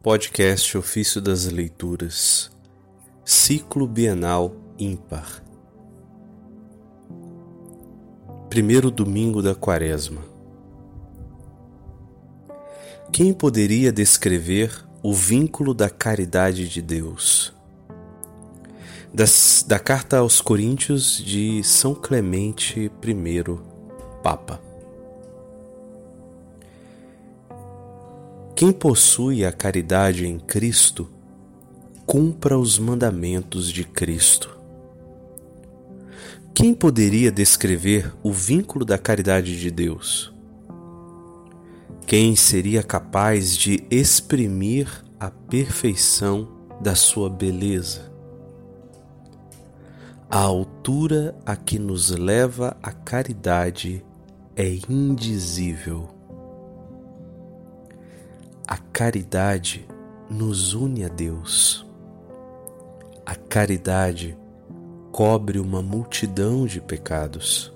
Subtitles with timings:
[0.00, 2.52] Podcast Ofício das Leituras,
[3.24, 5.42] Ciclo Bienal Ímpar.
[8.48, 10.22] Primeiro domingo da Quaresma.
[13.12, 14.70] Quem poderia descrever
[15.02, 17.52] o vínculo da caridade de Deus?
[19.12, 23.60] Das, da carta aos Coríntios de São Clemente I,
[24.22, 24.67] Papa.
[28.58, 31.08] Quem possui a caridade em Cristo,
[32.04, 34.58] cumpra os mandamentos de Cristo.
[36.52, 40.34] Quem poderia descrever o vínculo da caridade de Deus?
[42.04, 44.88] Quem seria capaz de exprimir
[45.20, 46.48] a perfeição
[46.80, 48.12] da sua beleza?
[50.28, 54.04] A altura a que nos leva a caridade
[54.56, 56.17] é indizível.
[58.98, 59.86] Caridade
[60.28, 61.86] nos une a Deus.
[63.24, 64.36] A caridade
[65.12, 67.72] cobre uma multidão de pecados.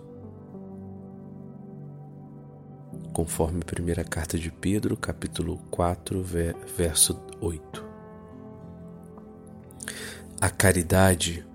[3.12, 6.20] Conforme a primeira carta de Pedro, capítulo 4,
[6.76, 7.84] verso 8.
[10.40, 11.46] A caridade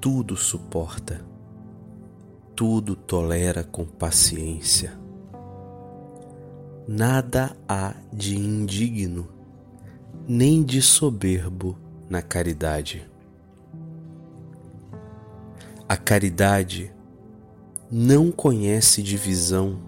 [0.00, 1.24] tudo suporta,
[2.56, 5.00] tudo tolera com paciência
[6.86, 9.28] nada há de indigno,
[10.26, 13.08] nem de soberbo na caridade.
[15.88, 16.92] A caridade
[17.90, 19.78] não conhece divisão.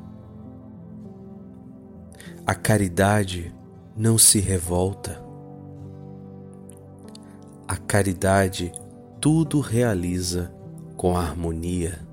[2.46, 3.54] A caridade
[3.96, 5.24] não se revolta.
[7.66, 8.72] A caridade
[9.20, 10.54] tudo realiza
[10.96, 12.06] com harmonia.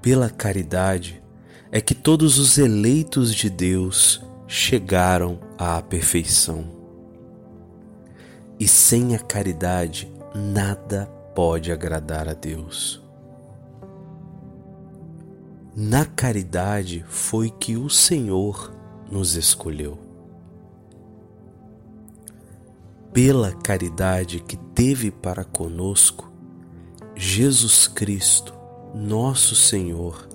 [0.00, 1.22] Pela caridade,
[1.72, 6.64] é que todos os eleitos de Deus chegaram à perfeição.
[8.58, 13.00] E sem a caridade, nada pode agradar a Deus.
[15.74, 18.74] Na caridade foi que o Senhor
[19.10, 19.98] nos escolheu.
[23.12, 26.30] Pela caridade que teve para conosco,
[27.14, 28.54] Jesus Cristo,
[28.94, 30.29] nosso Senhor,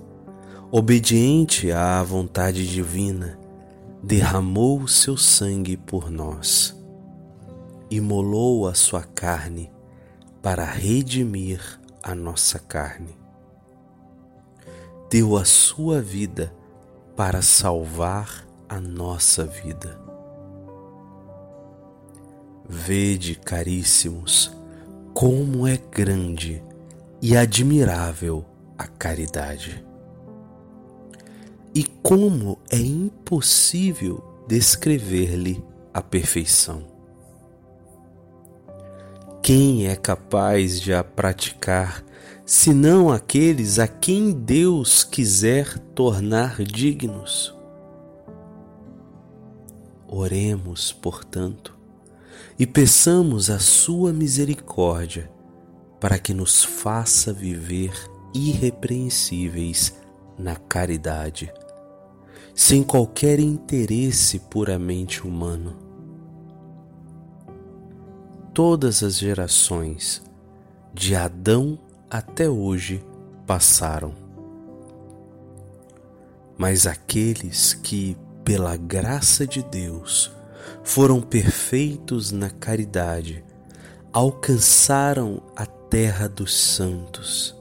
[0.70, 3.38] obediente à vontade divina,
[4.02, 6.76] derramou o seu sangue por nós,
[7.88, 9.70] imolou a sua carne
[10.42, 11.60] para redimir
[12.02, 13.16] a nossa carne.
[15.08, 16.52] Deu a sua vida
[17.14, 20.00] para salvar a nossa vida.
[22.68, 24.50] Vede, caríssimos,
[25.14, 26.60] como é grande
[27.22, 28.44] e admirável
[28.76, 29.86] a caridade
[31.76, 36.86] e como é impossível descrever-lhe a perfeição.
[39.42, 42.02] Quem é capaz de a praticar,
[42.46, 47.54] senão aqueles a quem Deus quiser tornar dignos?
[50.08, 51.76] Oremos, portanto,
[52.58, 55.30] e peçamos a Sua misericórdia
[56.00, 57.92] para que nos faça viver
[58.32, 59.94] irrepreensíveis
[60.38, 61.52] na caridade
[62.58, 65.76] sem qualquer interesse puramente humano.
[68.54, 70.22] Todas as gerações,
[70.94, 71.78] de Adão
[72.10, 73.04] até hoje,
[73.46, 74.14] passaram.
[76.56, 80.32] Mas aqueles que, pela graça de Deus,
[80.82, 83.44] foram perfeitos na caridade,
[84.10, 87.54] alcançaram a terra dos santos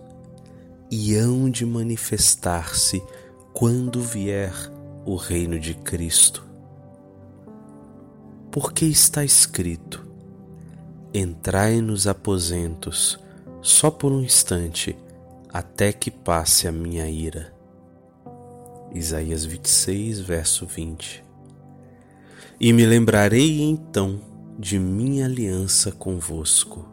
[0.89, 3.03] e hão de manifestar-se
[3.51, 4.73] quando vier
[5.06, 6.44] o reino de Cristo.
[8.52, 10.06] Porque está escrito:
[11.14, 13.20] Entrai nos aposentos
[13.62, 14.98] só por um instante,
[15.52, 17.54] até que passe a minha ira.
[18.94, 21.24] Isaías 26, verso 20.
[22.60, 24.22] E me lembrarei então
[24.58, 26.88] de minha aliança convosco.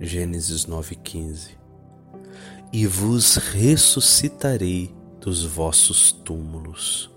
[0.00, 1.50] Gênesis 9,15.
[2.72, 4.92] E vos ressuscitarei
[5.22, 7.08] dos vossos túmulos,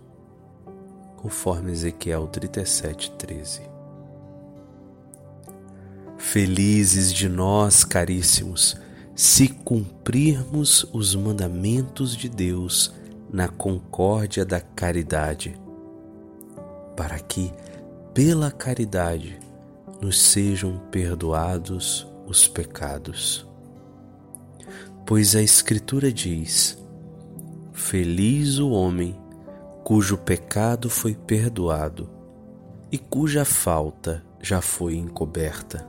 [1.17, 3.61] conforme Ezequiel 37, 13.
[6.15, 8.77] Felizes de nós, caríssimos,
[9.15, 12.93] se cumprirmos os mandamentos de Deus
[13.33, 15.59] na concórdia da caridade,
[16.95, 17.51] para que,
[18.13, 19.39] pela caridade,
[19.99, 23.47] nos sejam perdoados os pecados.
[25.07, 26.77] Pois a Escritura diz:
[27.75, 29.19] Feliz o homem
[29.83, 32.09] cujo pecado foi perdoado
[32.89, 35.85] e cuja falta já foi encoberta.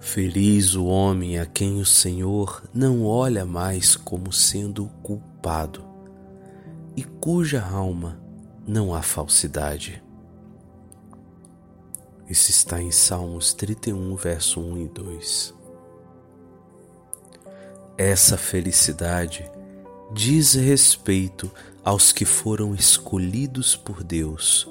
[0.00, 5.84] Feliz o homem a quem o Senhor não olha mais como sendo culpado
[6.96, 8.18] e cuja alma
[8.66, 10.02] não há falsidade.
[12.26, 15.54] Isso está em Salmos 31, verso 1 e 2.
[17.98, 19.48] Essa felicidade
[20.14, 21.50] diz respeito
[21.84, 24.68] aos que foram escolhidos por Deus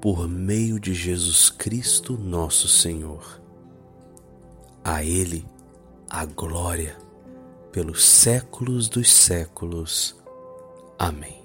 [0.00, 3.40] por meio de Jesus Cristo, nosso Senhor.
[4.84, 5.46] A Ele
[6.10, 6.96] a glória
[7.72, 10.14] pelos séculos dos séculos.
[10.98, 11.43] Amém.